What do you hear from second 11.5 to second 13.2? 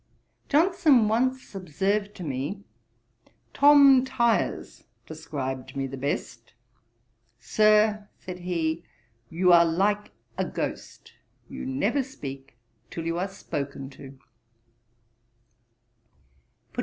never speak till you